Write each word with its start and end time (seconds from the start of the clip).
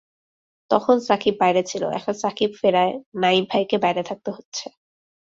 তখন 0.71 0.95
সাকিব 1.07 1.35
বাইরে 1.39 1.61
ছিল, 1.63 1.83
এখন 1.89 2.13
সাকিব 2.23 2.49
ফেরায় 2.61 2.93
নাঈম 3.15 3.43
ভাইকে 3.51 3.77
বাইরে 3.77 4.01
থাকতে 4.03 4.29
হচ্ছে। 4.31 4.65